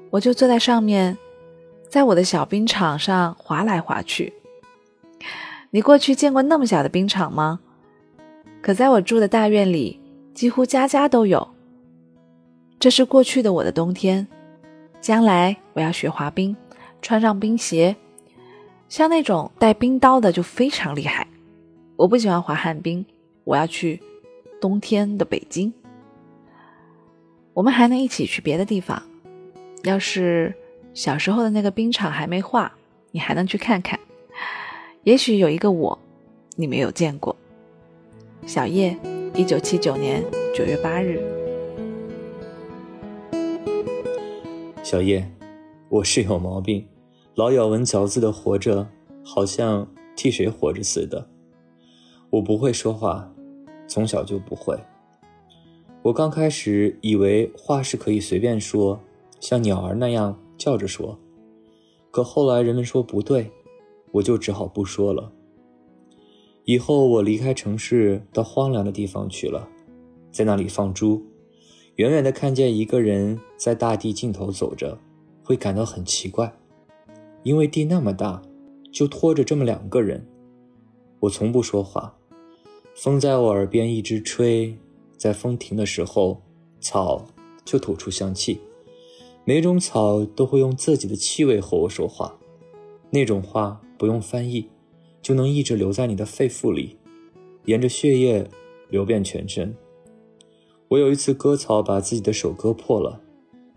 [0.10, 1.17] 我就坐在上面，
[1.88, 4.34] 在我的小冰场上滑来滑去。
[5.69, 7.62] 你过去见过那么小的冰场吗？
[8.62, 10.02] 可在我住的大院里，
[10.34, 11.47] 几乎家家都有。
[12.78, 14.28] 这是过去的我的冬天，
[15.02, 16.56] 将来我要学滑冰。
[17.02, 17.96] 穿上冰鞋，
[18.90, 21.26] 像那种带冰刀的就非常厉害。
[21.96, 23.06] 我不喜欢滑旱冰，
[23.46, 24.02] 我要去
[24.60, 25.74] 冬天的北京。
[27.54, 29.02] 我们还能一起去别的地方。
[29.84, 30.54] 要是
[30.94, 32.70] 小时候的那个冰场还没化，
[33.12, 33.98] 你还能去看看。
[35.04, 35.98] 也许有一个我，
[36.58, 37.34] 你没有见过。
[38.46, 38.98] 小叶，
[39.34, 40.22] 一九七九年
[40.54, 41.38] 九月八日。
[44.89, 45.23] 小叶。
[45.88, 46.84] 我是有毛病，
[47.36, 48.89] 老咬文嚼字的活着，
[49.23, 51.30] 好像替谁活着似的。
[52.32, 53.32] 我不会说话，
[53.88, 54.75] 从小就不会。
[56.02, 58.99] 我刚开始以为话是可以随便说，
[59.39, 61.19] 像鸟儿那样叫着说，
[62.10, 63.52] 可后来人们说不对，
[64.13, 65.32] 我就只好不说了。
[66.65, 69.69] 以后我离开城市，到荒凉的地方去了，
[70.32, 71.23] 在那里放猪，
[72.00, 74.98] 远远的看见一个人在大地尽头走着。
[75.44, 76.54] 会感到很奇怪，
[77.44, 78.42] 因为地那么大，
[78.90, 80.26] 就拖着这么两个人。
[81.22, 82.16] 我从不说话，
[82.96, 84.78] 风在我耳边一直吹，
[85.18, 86.42] 在风停的时候，
[86.80, 87.26] 草
[87.66, 88.62] 就吐出香气。
[89.44, 92.38] 每种草都会用自己的气味和我说话，
[93.10, 94.70] 那种话不用翻译，
[95.22, 96.96] 就能一直留在你的肺腑里，
[97.66, 98.48] 沿着血液
[98.90, 99.76] 流遍全身。
[100.89, 103.21] 我有一次割草，把自己的手割破了，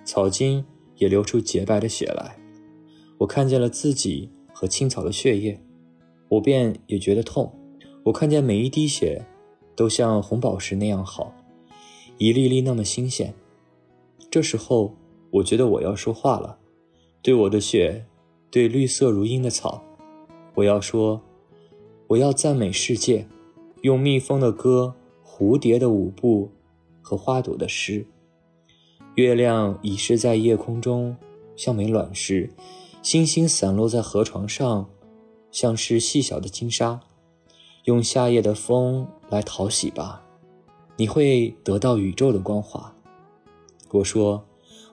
[0.05, 0.65] 草茎。
[0.97, 2.39] 也流出洁白的血来，
[3.19, 5.61] 我看见了自己和青草的血液，
[6.29, 7.53] 我便也觉得痛。
[8.05, 9.25] 我看见每一滴血，
[9.75, 11.35] 都像红宝石那样好，
[12.19, 13.35] 一粒粒那么新鲜。
[14.31, 14.95] 这时候，
[15.31, 16.59] 我觉得我要说话了，
[17.21, 18.05] 对我的血，
[18.49, 19.83] 对绿色如茵的草，
[20.55, 21.21] 我要说，
[22.09, 23.27] 我要赞美世界，
[23.81, 24.95] 用蜜蜂的歌、
[25.25, 26.53] 蝴蝶的舞步
[27.03, 28.07] 和花朵的诗。
[29.17, 31.17] 月亮遗失在夜空中，
[31.55, 32.49] 像枚卵石；
[33.03, 34.89] 星星散落在河床上，
[35.51, 37.01] 像是细小的金沙。
[37.85, 40.23] 用夏夜的风来讨喜吧，
[40.97, 42.95] 你会得到宇宙的光华。
[43.91, 44.45] 我说，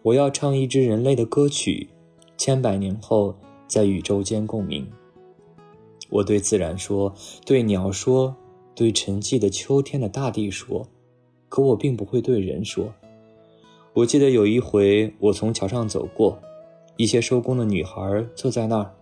[0.01, 1.89] 我要唱一支人类的歌曲，
[2.35, 3.35] 千百年后
[3.67, 4.91] 在宇宙间共鸣。
[6.09, 7.13] 我对自然说，
[7.45, 8.35] 对鸟说，
[8.73, 10.89] 对沉寂的秋天的大地说，
[11.49, 12.93] 可我并不会对人说。
[13.93, 16.39] 我记得有一回，我从桥上走过，
[16.95, 18.95] 一些收工的女孩坐在那儿，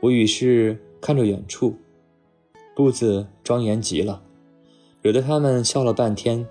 [0.00, 1.76] 我于是看着远处，
[2.74, 4.22] 步子庄严极了，
[5.00, 6.46] 惹得他们笑了半天，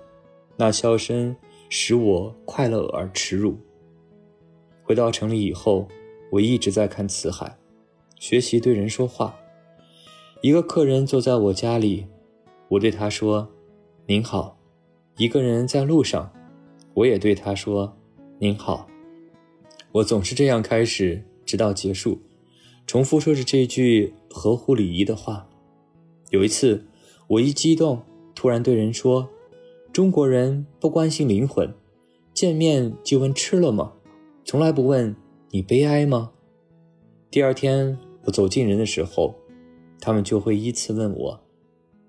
[0.56, 1.36] 那笑声
[1.68, 3.56] 使我快乐而耻辱。
[4.82, 5.86] 回到城里以后，
[6.32, 7.58] 我一直在看辞海，
[8.18, 9.36] 学习对人说话。
[10.40, 12.06] 一个客人坐在我家里，
[12.68, 13.48] 我对他说
[14.08, 14.56] ：“您好。”
[15.20, 16.32] 一个人在路上。
[16.94, 17.94] 我也对他说
[18.40, 18.88] ：“您好。”
[19.92, 22.22] 我总是这样开始，直到结束，
[22.86, 25.46] 重复说着这句合乎礼仪的话。
[26.30, 26.86] 有一次，
[27.28, 28.00] 我一激动，
[28.34, 29.28] 突然对人说
[29.92, 31.70] ：“中国人不关心灵魂，
[32.32, 33.92] 见面就问吃了吗？
[34.46, 35.14] 从来不问
[35.50, 36.32] 你悲哀吗？”
[37.30, 39.34] 第二天我走近人的时候，
[40.00, 41.40] 他们就会依次问我：“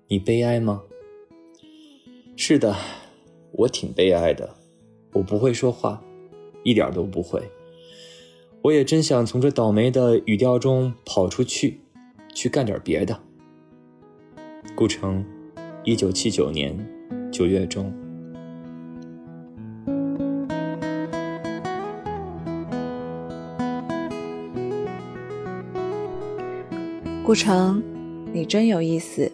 [0.08, 0.84] 你悲哀吗？”
[2.34, 2.74] 是的，
[3.52, 4.56] 我挺悲哀的。
[5.12, 6.02] 我不会说话，
[6.62, 7.40] 一点都不会。
[8.62, 11.80] 我也真想从这倒霉的语调中跑出去，
[12.34, 13.20] 去干点别的。
[14.74, 15.24] 顾城，
[15.84, 16.76] 一九七九年
[17.30, 17.92] 九月中。
[27.24, 27.82] 顾城，
[28.32, 29.30] 你真有意思，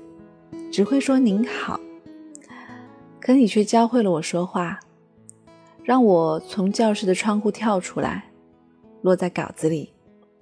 [0.71, 1.79] 只会说您好，
[3.29, 4.81] 可你却教会了我说话。
[5.85, 8.25] 让我从教室的窗户跳出来，
[9.03, 9.93] 落在稿子里。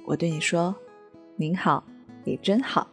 [0.05, 0.73] 我对你说
[1.35, 1.83] ：“您好，
[2.23, 2.87] 你真好。”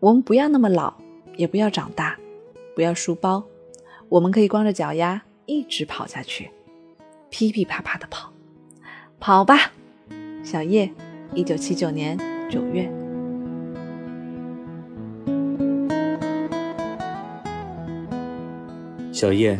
[0.00, 0.94] 我们不要那么老，
[1.36, 2.18] 也不要长大，
[2.74, 3.44] 不要书包，
[4.08, 6.50] 我们可以光着脚丫一直跑下去，
[7.30, 8.32] 噼噼啪啪的跑，
[9.20, 9.70] 跑吧，
[10.42, 10.92] 小叶。
[11.36, 12.18] 一九七九年
[12.50, 12.90] 九月，
[19.16, 19.58] 小叶。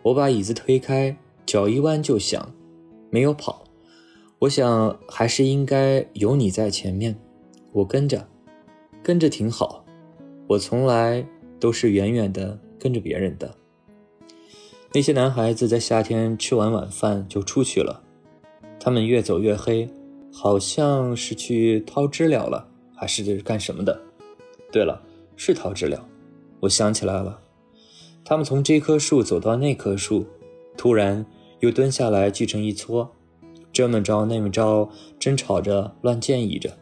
[0.00, 2.54] 我把椅子推开，脚一弯就响，
[3.10, 3.62] 没有跑。
[4.38, 7.14] 我想还是应该有你在前面，
[7.72, 8.26] 我跟着，
[9.02, 9.84] 跟着挺好。
[10.46, 11.26] 我从来
[11.60, 13.54] 都是远远的跟着别人的。
[14.94, 18.02] 那些男孩子在夏天吃完晚饭就出去了，
[18.80, 19.86] 他们越走越黑，
[20.32, 24.00] 好像是去掏知了了，还是干什么的？
[24.72, 25.02] 对了，
[25.36, 26.02] 是掏知了。
[26.60, 27.42] 我想起来了。
[28.28, 30.26] 他们从这棵树走到那棵树，
[30.76, 31.24] 突然
[31.60, 33.08] 又蹲下来聚成一撮，
[33.72, 36.76] 这么着那么着，争吵着乱建议着。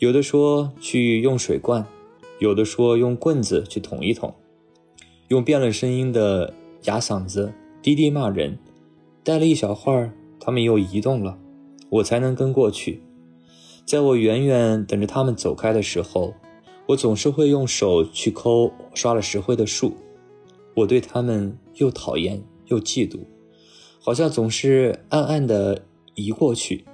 [0.00, 1.86] 有的说去用水灌，
[2.40, 4.34] 有的说用棍子去捅一捅，
[5.28, 6.52] 用变了声音的
[6.82, 8.58] 哑嗓子低低骂人。
[9.22, 11.38] 待了一小会儿，他们又移动了，
[11.88, 13.00] 我才能跟过去。
[13.86, 16.34] 在我远远等着他们走开的时候，
[16.88, 19.94] 我总是会用手去抠刷了石灰的树。
[20.74, 23.20] 我对他们又讨厌又嫉妒，
[24.00, 25.82] 好像总是暗暗地
[26.14, 26.84] 移过去，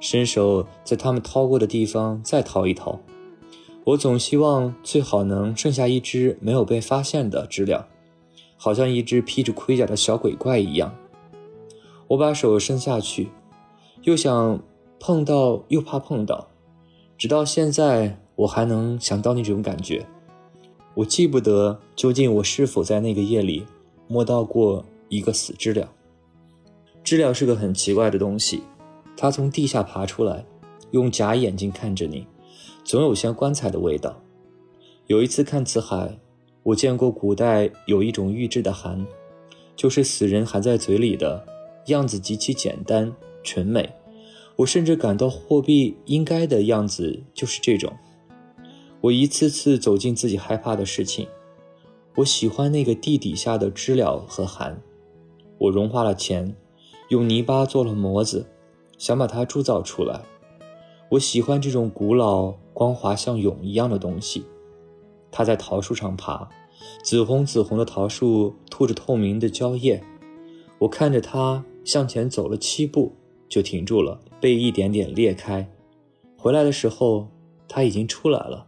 [0.00, 3.00] 伸手在他们掏过的地方再掏一掏。
[3.84, 7.88] 我总希望最好能剩下一只没有被发现的知了，
[8.56, 10.94] 好像一只披着盔甲的小鬼怪一样。
[12.08, 13.30] 我把手伸下去，
[14.02, 14.62] 又想
[14.98, 16.48] 碰到，又怕碰到，
[17.16, 20.06] 直到现在我还能想到那种感觉。
[20.98, 23.64] 我记不得究竟我是否在那个夜里
[24.08, 25.92] 摸到过一个死知了。
[27.04, 28.62] 知了是个很奇怪的东西，
[29.16, 30.44] 它从地下爬出来，
[30.90, 32.26] 用假眼睛看着你，
[32.82, 34.20] 总有像棺材的味道。
[35.06, 36.18] 有一次看辞海，
[36.64, 39.06] 我见过古代有一种玉制的函，
[39.76, 41.46] 就是死人含在嘴里的
[41.86, 43.88] 样子极其简单纯美。
[44.56, 47.96] 我甚至感到货币应该的样子就是这种。
[49.00, 51.28] 我一次次走进自己害怕的事情。
[52.16, 54.82] 我喜欢那个地底下的知了和寒。
[55.58, 56.56] 我融化了钱，
[57.10, 58.46] 用泥巴做了模子，
[58.96, 60.22] 想把它铸造出来。
[61.10, 64.44] 我喜欢这种古老、光滑像蛹一样的东西。
[65.30, 66.48] 它在桃树上爬，
[67.02, 70.02] 紫红紫红的桃树吐着透明的蕉叶。
[70.80, 73.14] 我看着它向前走了七步，
[73.48, 75.68] 就停住了，被一点点裂开。
[76.36, 77.28] 回来的时候，
[77.68, 78.67] 它已经出来了。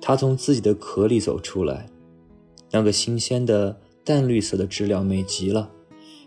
[0.00, 1.86] 它从自己的壳里走出来，
[2.70, 5.70] 那个新鲜的淡绿色的知了美极了，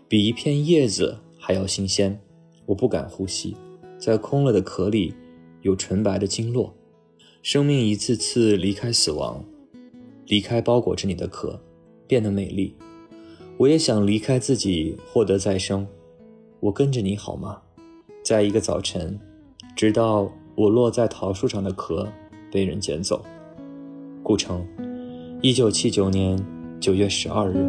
[0.08, 2.20] 比一片叶子还要新鲜。
[2.66, 3.56] 我不敢呼吸，
[3.98, 5.12] 在空了的壳里
[5.62, 6.74] 有纯白的经络。
[7.42, 9.44] 生命一次次离开死亡，
[10.26, 11.60] 离开包裹着你的壳，
[12.06, 12.74] 变得美丽。
[13.58, 15.86] 我也想离开自己，获得再生。
[16.60, 17.60] 我跟着你好吗？
[18.24, 19.20] 在一个早晨，
[19.76, 22.10] 直到我落在桃树上的壳
[22.50, 23.22] 被人捡走。
[24.24, 24.66] 顾城，
[25.42, 26.42] 一九七九年
[26.80, 27.62] 九月十二日。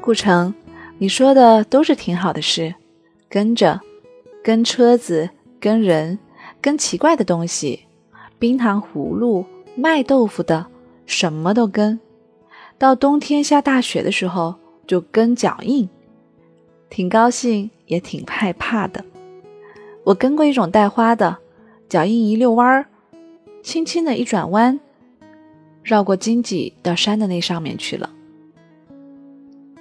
[0.00, 0.52] 顾城，
[0.98, 2.74] 你说的都是挺好的事。
[3.28, 3.80] 跟着，
[4.42, 6.18] 跟车子，跟人，
[6.60, 7.84] 跟奇怪的东西，
[8.40, 10.66] 冰糖葫芦，卖豆腐的，
[11.06, 12.00] 什么都跟。
[12.76, 15.88] 到冬天下大雪的时候，就跟脚印，
[16.90, 19.04] 挺高兴，也挺害怕的。
[20.08, 21.36] 我跟过一种带花的，
[21.86, 22.86] 脚印一溜弯儿，
[23.62, 24.80] 轻轻的一转弯，
[25.82, 28.08] 绕过荆棘到山的那上面去了。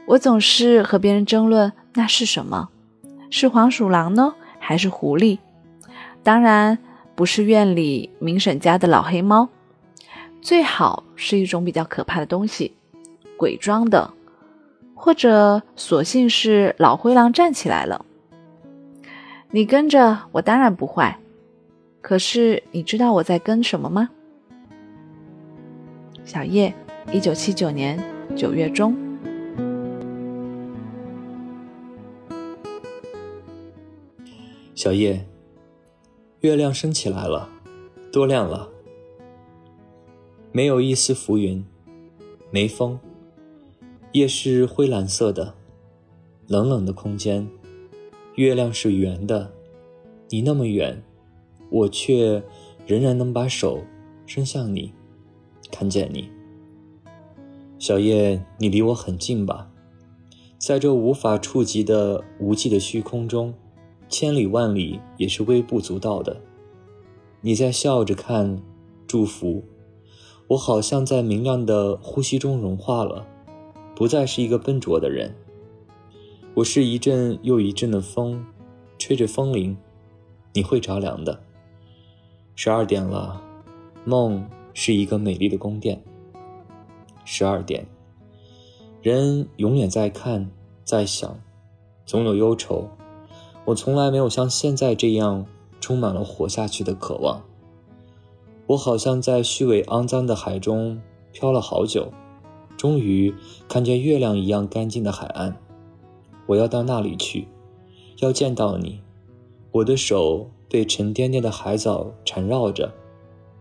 [0.06, 2.68] 我总是和别人争论那是什么。
[3.30, 5.40] 是黄鼠狼呢，还是狐狸？
[6.24, 6.78] 当然
[7.16, 9.48] 不是院里明婶家的老黑猫，
[10.42, 12.74] 最好是一种比较可怕的东西，
[13.38, 14.12] 鬼装的，
[14.94, 18.04] 或者索性是老灰狼站起来了。
[19.50, 21.20] 你跟着我当然不坏，
[22.02, 24.10] 可是你知道我在跟什么吗？
[26.26, 26.76] 小叶，
[27.14, 27.98] 一九七九年
[28.36, 28.94] 九月中。
[34.76, 35.26] 小叶，
[36.42, 37.50] 月亮升起来了，
[38.12, 38.70] 多亮了！
[40.52, 41.66] 没有一丝浮云，
[42.52, 43.00] 没风，
[44.12, 45.56] 夜是灰蓝色的，
[46.48, 47.48] 冷冷的空间，
[48.38, 49.52] 月亮是圆的，
[50.30, 51.02] 你那么远，
[51.72, 52.44] 我却
[52.86, 53.82] 仍然能把手
[54.28, 54.94] 伸向你，
[55.72, 56.30] 看见你。
[57.80, 59.72] 小叶，你离我很近吧？
[60.60, 63.52] 在这无法触及的无际的虚空中。
[64.08, 66.40] 千里万里也是微不足道的。
[67.42, 68.62] 你在笑着看，
[69.08, 69.64] 祝福
[70.50, 73.26] 我，好像在明亮的呼吸中融化了，
[73.96, 75.34] 不再是一个笨拙的人。
[76.58, 78.44] 我是一阵又一阵的风，
[78.98, 79.78] 吹着风铃，
[80.54, 81.40] 你会着凉的。
[82.56, 83.40] 十二点了，
[84.06, 84.44] 梦
[84.74, 86.02] 是一个美丽的宫殿。
[87.26, 87.86] 十二点，
[89.04, 90.50] 人永远在看，
[90.84, 91.40] 在想，
[92.08, 92.90] 总有忧愁。
[93.66, 95.46] 我从来没有像现在这样
[95.80, 97.44] 充满了活下去的渴望。
[98.66, 101.00] 我好像在虚伪肮脏的海中
[101.32, 102.12] 漂了好久，
[102.76, 103.32] 终于
[103.70, 105.56] 看见月亮一样干净的海岸。
[106.48, 107.48] 我要到那里去，
[108.20, 109.00] 要见到你。
[109.72, 112.92] 我的手被沉甸甸的海藻缠绕着，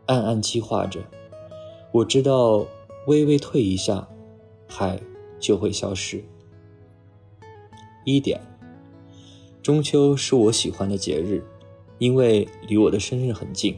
[0.07, 1.01] 暗暗计划着。
[1.93, 2.65] 我知道，
[3.07, 4.09] 微微退一下，
[4.69, 4.99] 海
[5.39, 6.25] 就会消失。
[8.05, 8.41] 一点。
[9.63, 11.45] 中秋是我喜欢的节日，
[11.99, 13.77] 因为离我的生日很近，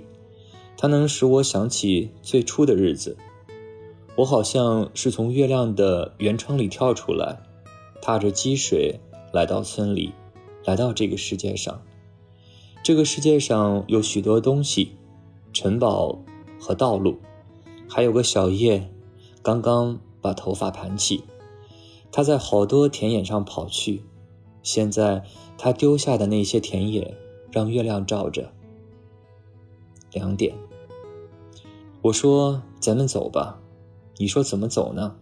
[0.76, 3.16] 它能使我想起最初的日子。
[4.16, 7.40] 我好像是从月亮的圆窗里跳出来，
[8.00, 9.00] 踏着积水
[9.32, 10.12] 来到村里，
[10.64, 11.82] 来到这个世界上。
[12.82, 14.92] 这个世界上有许多东西，
[15.52, 16.18] 城堡
[16.58, 17.18] 和道路，
[17.88, 18.90] 还有个小叶，
[19.42, 21.24] 刚刚把头发盘起，
[22.10, 24.04] 他在好多田野上跑去。
[24.62, 25.24] 现在
[25.56, 27.16] 他丢下的那些田野，
[27.50, 28.52] 让月亮照着。
[30.12, 30.54] 两点，
[32.02, 33.60] 我说咱们走吧，
[34.16, 35.16] 你说怎么走呢？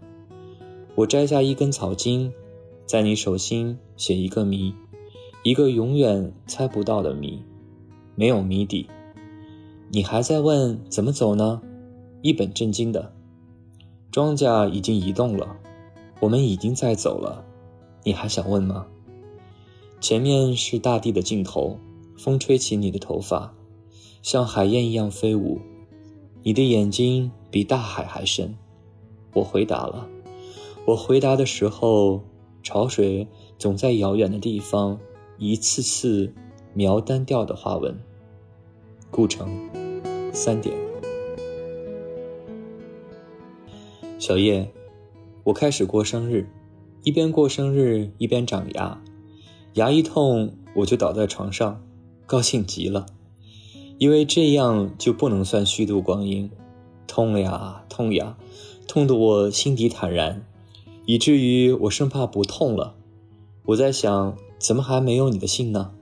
[0.94, 2.32] 我摘下一根草茎，
[2.86, 4.72] 在你手心写一个谜，
[5.42, 7.42] 一个永远猜不到的谜，
[8.14, 8.88] 没有谜底。
[9.90, 11.60] 你还在问怎么走呢？
[12.22, 13.12] 一本正经的，
[14.12, 15.56] 庄稼已经移动了，
[16.20, 17.44] 我们已经在走了，
[18.04, 18.86] 你还想问吗？
[20.00, 21.80] 前面是大地的尽头，
[22.16, 23.52] 风吹起你的头发，
[24.22, 25.58] 像海燕一样飞舞。
[26.44, 28.56] 你的眼睛比大海还深。
[29.34, 30.08] 我回答了。
[30.86, 32.22] 我回答的时候，
[32.66, 33.28] 潮水
[33.60, 34.98] 总在遥远的地方
[35.38, 36.32] 一次次
[36.74, 37.96] 描单调的花纹。
[39.08, 39.70] 顾城，
[40.32, 40.74] 三点。
[44.18, 44.68] 小叶，
[45.44, 46.48] 我开始过生日，
[47.04, 49.00] 一边过生日一边长牙，
[49.74, 51.80] 牙一痛我就倒在床上，
[52.26, 53.06] 高兴极了，
[53.98, 56.50] 因为这样就不能算虚度光阴。
[57.06, 58.36] 痛呀痛呀，
[58.88, 60.44] 痛得我心底坦然，
[61.06, 62.96] 以至于我生怕不痛了。
[63.64, 65.92] 我在想，怎么还没有你的信呢？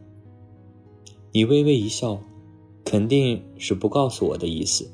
[1.33, 2.21] 你微微一笑，
[2.85, 4.91] 肯定是不告诉我的意思。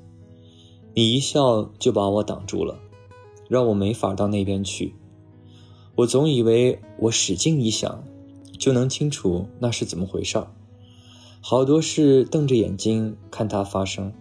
[0.94, 2.80] 你一笑就把我挡住了，
[3.48, 4.94] 让我没法到那边去。
[5.94, 8.02] 我总以为我使劲一想，
[8.58, 10.48] 就能清楚那是怎么回事儿。
[11.40, 14.12] 好多事瞪着眼睛看它发生，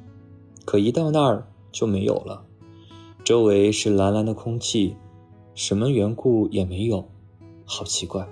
[0.65, 2.45] 可一到那儿就没有了。
[3.23, 4.95] 周围是蓝蓝的空气，
[5.59, 7.03] 什么缘故也没有，
[7.65, 8.25] 好奇怪。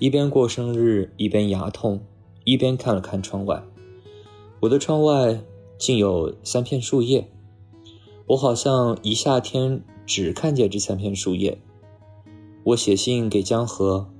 [0.00, 2.00] 一边过生日，一边牙痛，
[2.42, 3.62] 一边看了看窗外。
[4.58, 5.40] 我的窗外
[5.78, 7.30] 竟有三片树叶，
[8.26, 11.56] 我好像一夏天只看见这三片树叶。
[12.64, 14.10] 我写信给江河，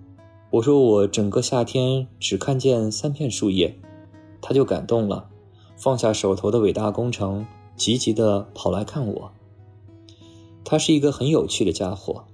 [0.53, 3.77] 我说我整个夏天只看见三片树叶，
[4.41, 5.29] 他就感动了，
[5.77, 7.45] 放下手头的伟大工程，
[7.75, 9.33] 急急地跑来看我。
[10.71, 12.27] 他是一个很有趣的家伙，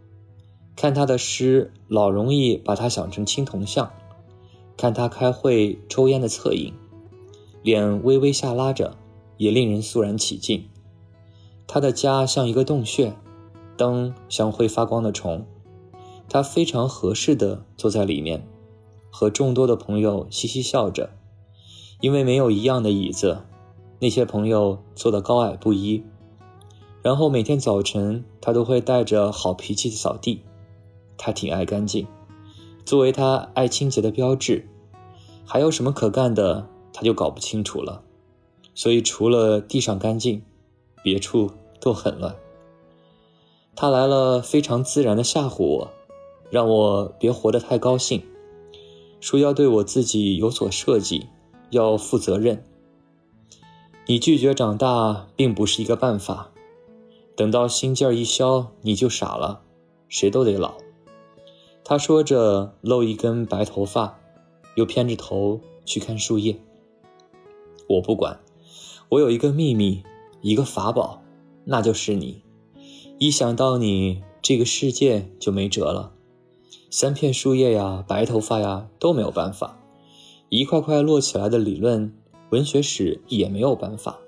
[0.74, 3.92] 看他的诗老容易把他想成青铜像，
[4.76, 6.74] 看他开会抽烟的侧影，
[7.62, 8.96] 脸微微下拉着，
[9.36, 10.68] 也令人肃然起敬。
[11.68, 13.14] 他的家像一个洞穴，
[13.76, 15.46] 灯像会发光的虫。
[16.28, 18.44] 他非常合适的坐在里面，
[19.12, 21.10] 和众多的朋友嘻嘻笑着，
[22.00, 23.42] 因为没有一样的椅子，
[24.00, 26.02] 那些朋友坐得高矮不一。
[27.04, 30.40] 然后每天早晨，他都会带着好脾气扫地。
[31.18, 32.06] 他挺爱干净，
[32.86, 34.66] 作为他爱清洁的标志。
[35.44, 38.00] 还有什么可干的，他就搞不清楚了。
[38.74, 40.42] 所以除了地上干净，
[41.02, 42.34] 别处都很乱。
[43.76, 45.90] 他来了，非常自然的吓唬我。
[46.50, 48.22] 让我别活得太高兴，
[49.20, 51.26] 说要对我自己有所设计，
[51.68, 52.64] 要负责任。
[54.06, 56.50] 你拒绝长大并不是一个办法，
[57.36, 59.62] 等到心劲儿一消，你就傻了，
[60.08, 60.74] 谁都得老。
[61.82, 64.18] 他说着，露一根白头发，
[64.76, 66.56] 又偏着头去看树叶。
[67.88, 68.40] 我不管，
[69.10, 70.02] 我有一个秘密，
[70.40, 71.22] 一个法宝，
[71.64, 72.42] 那就是你。
[73.18, 76.12] 一想到你，这个世界就没辙了。
[76.90, 79.78] 三片树叶呀，白头发呀，都没有办法。
[80.48, 82.16] 一块块摞起来的理论，
[82.50, 84.20] 文学史也没有办法。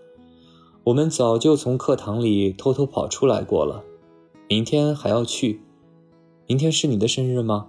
[0.86, 3.82] 我们早就从课堂里偷偷跑出来过了。
[4.48, 5.60] 明天还要去。
[6.46, 7.66] 明天是你的生日吗？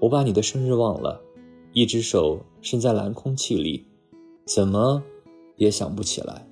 [0.00, 1.22] 我把你的生日忘了，
[1.72, 3.86] 一只手伸在蓝空气里，
[4.44, 5.02] 怎么
[5.56, 6.46] 也想不起来。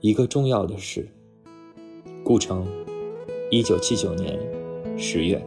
[0.00, 1.08] 一个重要的事。
[2.24, 2.66] 顾城，
[3.52, 4.36] 一九七九年
[4.98, 5.40] 十月。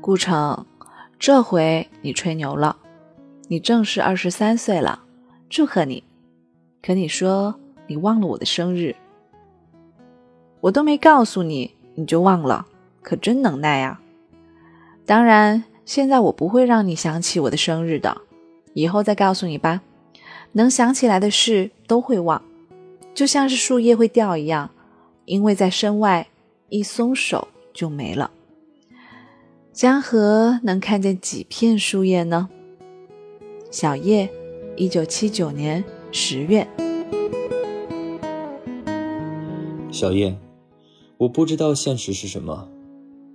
[0.00, 0.64] 顾城，
[1.18, 2.78] 这回你吹牛了，
[3.48, 5.02] 你正式二十三岁了，
[5.48, 6.02] 祝贺你！
[6.82, 7.54] 可你说
[7.86, 8.94] 你忘了我的生日，
[10.60, 12.66] 我都没告诉你，你就忘了，
[13.00, 14.00] 可真能耐呀！
[15.04, 18.22] 当然，现在我不会让你想起我的生日的，
[18.74, 19.82] 以后再告诉你吧。
[20.52, 22.42] 能想起来的事都会忘，
[23.14, 24.70] 就像是树叶会掉一样，
[25.26, 26.26] 因为在身外，
[26.70, 28.30] 一松手就没了。
[29.72, 32.48] 江河能看见几片树叶呢？
[33.70, 34.30] 小叶，
[34.76, 36.68] 一九七九年十月。
[39.90, 40.38] 小叶，
[41.16, 42.68] 我不知道现实是什么，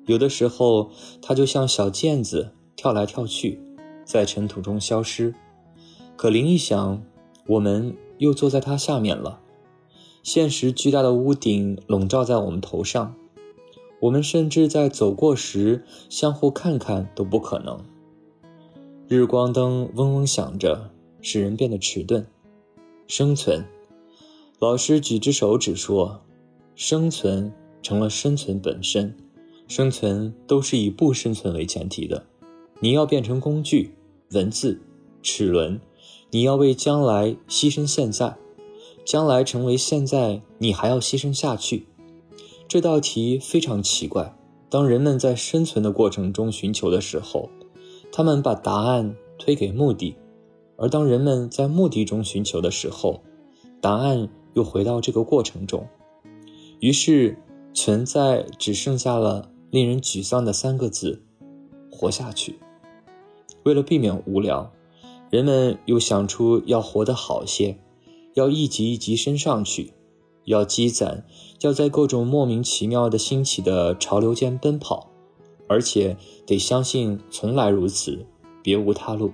[0.06, 3.60] 有的时候它就像小毽子跳来跳去，
[4.06, 5.34] 在尘土中消失。
[6.16, 7.02] 可铃一响，
[7.48, 9.40] 我们又坐在它下面了。
[10.22, 13.16] 现实巨大的屋顶笼罩在我们头上。
[14.02, 17.80] 我们甚至在走过时相互看看都不可能。
[19.08, 20.91] 日光灯嗡嗡响着，
[21.22, 22.26] 使人变得迟钝。
[23.08, 23.66] 生存，
[24.60, 26.22] 老师举只手指说
[26.76, 27.52] ：“生存
[27.82, 29.16] 成了生存本身，
[29.68, 32.26] 生存都是以不生存为前提的。
[32.80, 33.94] 你要变成工具、
[34.32, 34.82] 文字、
[35.22, 35.80] 齿轮，
[36.32, 38.38] 你要为将来牺牲现在，
[39.06, 41.86] 将来成为现在，你还要牺牲下去。”
[42.68, 44.38] 这道题非常奇怪。
[44.70, 47.50] 当人们在生存的过程中寻求的时候，
[48.10, 50.16] 他们把答案推给目的；
[50.82, 53.22] 而当人们在目的中寻求的时候，
[53.80, 55.88] 答案又回到这个过程中。
[56.80, 57.38] 于是，
[57.72, 61.22] 存在只剩下了令人沮丧的三个字：
[61.92, 62.58] 活下去。
[63.62, 64.74] 为了避免无聊，
[65.30, 67.78] 人们又想出要活得好些，
[68.34, 69.94] 要一级一级升上去。
[70.46, 71.24] 要积攒，
[71.60, 75.12] 要在各种莫名其妙的兴起的潮流间奔跑，
[75.70, 76.18] 而且
[76.48, 78.26] 得相信从来如此，
[78.64, 79.32] 别无他路。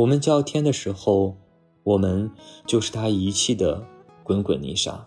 [0.00, 1.36] 我们叫天的时候，
[1.82, 2.30] 我们
[2.64, 3.86] 就是他遗弃的
[4.22, 5.06] 滚滚泥沙。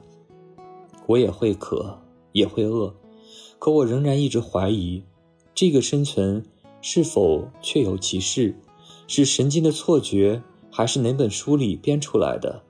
[1.08, 1.98] 我也会渴，
[2.32, 2.94] 也会饿，
[3.58, 5.02] 可我仍然一直怀疑，
[5.56, 6.46] 这个生存
[6.80, 8.56] 是否确有其事，
[9.08, 12.62] 是神经的错觉，还是哪本书里编出来的？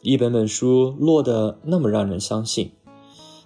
[0.00, 2.72] 一本本书落得那么让人相信，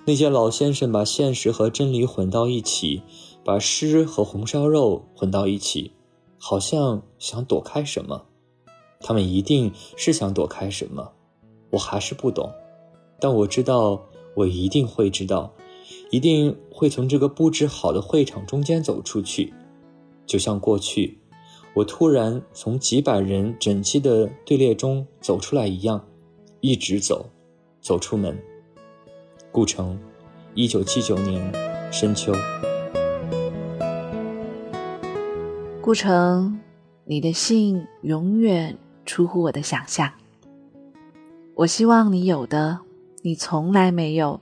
[0.07, 3.03] 那些老先生把现实和真理混到一起，
[3.45, 5.91] 把诗和红烧肉混到一起，
[6.39, 8.27] 好像想躲开什么。
[9.01, 11.13] 他们一定是想躲开什么，
[11.71, 12.53] 我还是不懂。
[13.21, 15.53] 但我知道，我一定会知道，
[16.11, 19.53] 一定会从这个布置好的会场中间走出去，
[20.27, 21.21] 就像过去，
[21.75, 26.05] 我突然从几百人整齐的队列中走出来一样，
[26.61, 27.27] 一直走，
[27.81, 28.37] 走出门。
[29.53, 29.99] 顾城，
[30.55, 31.53] 一九七九年
[31.93, 32.33] 深秋。
[35.89, 36.61] 顾城，
[37.07, 38.77] 你的信永远
[39.07, 40.13] 出乎我的想象。
[41.55, 42.81] 我希望你有的。
[43.23, 44.39] 你从来没有，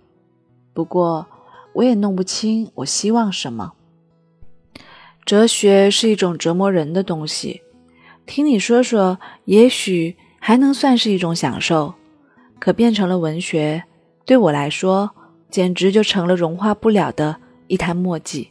[0.74, 1.24] 不过
[1.72, 3.74] 我也弄不清我希望什么。
[5.24, 7.62] 哲学是一种折磨人的东西，
[8.26, 11.94] 听你说说，也许还能算是一种享受。
[12.59, 13.84] 可变成了文学，
[14.24, 15.12] 对我来说，
[15.49, 17.36] 简直就成了融化不了的
[17.68, 18.51] 一滩墨迹。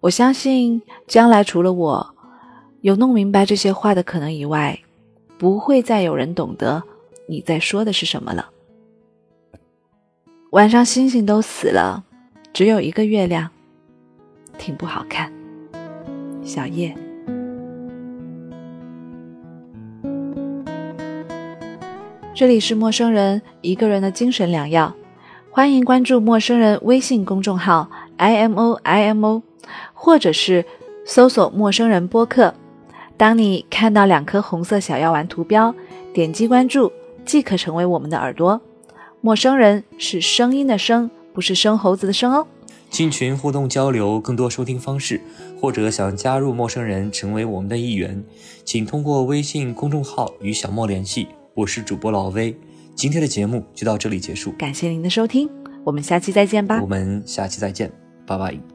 [0.00, 2.14] 我相信，将来除了我
[2.80, 4.80] 有弄明白这些话的可能以外，
[5.36, 6.82] 不会再有人懂得
[7.28, 8.48] 你在说的是什么了。
[10.52, 12.02] 晚上星星都死了，
[12.54, 13.50] 只有一个月亮，
[14.56, 15.30] 挺不好看。
[16.42, 16.96] 小叶，
[22.34, 24.94] 这里是陌生人一个人的精神良药，
[25.50, 29.42] 欢迎关注陌生人微信公众号 i m o i m o，
[29.94, 30.64] 或者是
[31.04, 32.54] 搜索陌生人播客。
[33.16, 35.74] 当你看到两颗红色小药丸图标，
[36.14, 36.90] 点击关注
[37.24, 38.60] 即可成为我们的耳朵。
[39.20, 42.46] 陌生人是声音的声，不是生猴子的生哦。
[42.88, 45.20] 进群互动交流，更多收听方式，
[45.60, 48.24] 或者想加入陌生人成为我们的一员，
[48.64, 51.28] 请通过微信公众号与小莫联系。
[51.54, 52.56] 我是主播老威，
[52.94, 55.48] 今天的节目就到这里结束，感谢您的收听，
[55.84, 56.80] 我们下期再见吧。
[56.80, 57.92] 我们下期再见，
[58.26, 58.69] 拜拜。